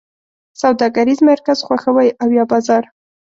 سوداګریز 0.61 1.19
مرکز 1.29 1.57
خوښوی 1.67 2.09
او 2.21 2.27
یا 2.37 2.43
بازار؟ 2.51 2.83